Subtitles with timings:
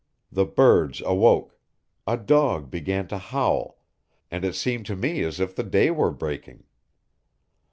[0.31, 1.59] The birds awoke;
[2.07, 3.77] a dog began to howl,
[4.31, 6.63] and it seemed to me as if the day were breaking!